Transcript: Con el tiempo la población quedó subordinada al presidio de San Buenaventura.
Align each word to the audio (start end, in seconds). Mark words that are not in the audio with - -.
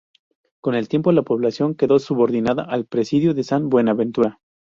Con 0.61 0.73
el 0.73 0.87
tiempo 0.87 1.11
la 1.11 1.21
población 1.21 1.75
quedó 1.75 1.99
subordinada 1.99 2.63
al 2.63 2.87
presidio 2.87 3.35
de 3.35 3.43
San 3.43 3.69
Buenaventura. 3.69 4.39